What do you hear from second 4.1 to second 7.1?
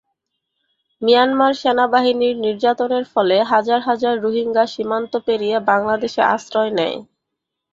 রোহিঙ্গা সীমান্ত পেরিয়ে বাংলাদেশে আশ্রয় নেয়।